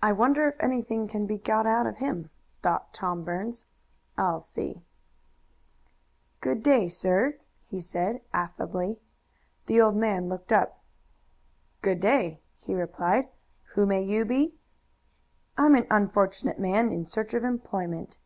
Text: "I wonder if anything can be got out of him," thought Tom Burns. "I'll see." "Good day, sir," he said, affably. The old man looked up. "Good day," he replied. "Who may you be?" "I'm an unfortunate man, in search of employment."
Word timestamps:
"I 0.00 0.12
wonder 0.12 0.48
if 0.48 0.54
anything 0.58 1.06
can 1.06 1.26
be 1.26 1.36
got 1.36 1.66
out 1.66 1.86
of 1.86 1.98
him," 1.98 2.30
thought 2.62 2.94
Tom 2.94 3.24
Burns. 3.24 3.66
"I'll 4.16 4.40
see." 4.40 4.80
"Good 6.40 6.62
day, 6.62 6.88
sir," 6.88 7.36
he 7.66 7.82
said, 7.82 8.22
affably. 8.32 8.98
The 9.66 9.82
old 9.82 9.96
man 9.96 10.30
looked 10.30 10.50
up. 10.50 10.82
"Good 11.82 12.00
day," 12.00 12.40
he 12.56 12.74
replied. 12.74 13.28
"Who 13.74 13.84
may 13.84 14.02
you 14.02 14.24
be?" 14.24 14.54
"I'm 15.58 15.74
an 15.74 15.86
unfortunate 15.90 16.58
man, 16.58 16.90
in 16.90 17.06
search 17.06 17.34
of 17.34 17.44
employment." 17.44 18.16